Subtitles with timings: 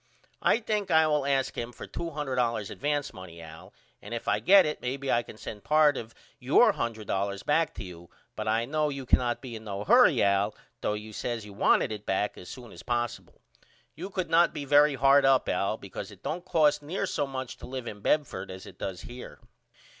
[0.41, 4.65] I think I will ask him for $200 advance money Al and if I get
[4.65, 8.65] it may be I can send part of your $100 back to you but I
[8.65, 12.35] know you cannot be in no hurry Al though you says you wanted it back
[12.35, 13.41] as soon as possible.
[13.93, 17.57] You could not be very hard up Al because it don't cost near so much
[17.57, 19.39] to live in Bedford as it does up here.